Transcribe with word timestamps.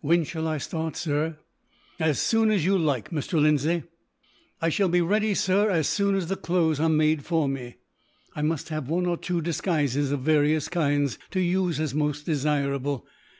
"When 0.00 0.22
shall 0.22 0.46
I 0.46 0.58
start, 0.58 0.94
sir?" 0.96 1.38
"As 1.98 2.20
soon 2.20 2.52
as 2.52 2.64
you 2.64 2.78
like, 2.78 3.10
Mr. 3.10 3.42
Lindsay." 3.42 3.82
"I 4.60 4.68
shall 4.68 4.88
be 4.88 5.00
ready, 5.00 5.34
sir, 5.34 5.68
as 5.70 5.88
soon 5.88 6.14
as 6.14 6.28
the 6.28 6.36
clothes 6.36 6.78
are 6.78 6.88
made 6.88 7.24
for 7.24 7.48
me. 7.48 7.78
I 8.36 8.42
must 8.42 8.68
have 8.68 8.88
one 8.88 9.06
or 9.06 9.16
two 9.16 9.40
disguises, 9.40 10.12
of 10.12 10.20
various 10.20 10.68
kinds, 10.68 11.18
to 11.32 11.40
use 11.40 11.80
as 11.80 11.96
most 11.96 12.24
desirable. 12.26 13.08